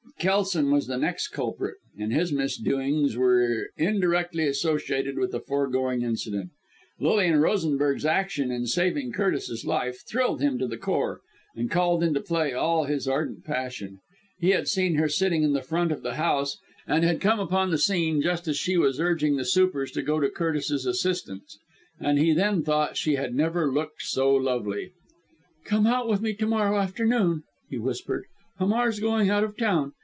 Kelson 0.19 0.69
was 0.69 0.85
the 0.85 0.99
next 0.99 1.29
culprit; 1.29 1.77
and 1.97 2.13
his 2.13 2.31
misdoings 2.31 3.17
were 3.17 3.71
indirectly 3.75 4.47
associated 4.47 5.17
with 5.17 5.31
the 5.31 5.39
foregoing 5.39 6.03
incident. 6.03 6.51
Lilian 6.99 7.41
Rosenberg's 7.41 8.05
action 8.05 8.51
in 8.51 8.67
saving 8.67 9.13
Curtis's 9.13 9.65
life, 9.65 10.03
thrilled 10.07 10.39
him 10.39 10.59
to 10.59 10.67
the 10.67 10.77
core, 10.77 11.21
and 11.55 11.71
called 11.71 12.03
into 12.03 12.21
play 12.21 12.53
all 12.53 12.83
his 12.83 13.07
ardent 13.07 13.43
passion. 13.43 13.97
He 14.39 14.51
had 14.51 14.67
seen 14.67 14.93
her 14.93 15.09
sitting 15.09 15.41
in 15.41 15.53
the 15.53 15.63
front 15.63 15.91
of 15.91 16.03
the 16.03 16.13
house, 16.13 16.59
and 16.85 17.03
had 17.03 17.19
come 17.19 17.39
upon 17.39 17.71
the 17.71 17.79
scene 17.79 18.21
just 18.21 18.47
as 18.47 18.57
she 18.59 18.77
was 18.77 18.99
urging 18.99 19.37
the 19.37 19.43
supers 19.45 19.89
to 19.93 20.03
go 20.03 20.19
to 20.19 20.29
Curtis's 20.29 20.85
assistance; 20.85 21.57
and 21.99 22.19
he 22.19 22.31
then 22.31 22.61
thought 22.61 22.95
she 22.95 23.15
had 23.15 23.33
never 23.33 23.71
looked 23.73 24.03
so 24.03 24.29
lovely. 24.35 24.91
"Come 25.65 25.87
out 25.87 26.07
with 26.07 26.21
me 26.21 26.35
to 26.35 26.45
morrow 26.45 26.77
afternoon," 26.77 27.41
he 27.71 27.79
whispered. 27.79 28.27
"Hamar's 28.59 28.99
going 28.99 29.31
out 29.31 29.43
of 29.43 29.57
town!" 29.57 29.93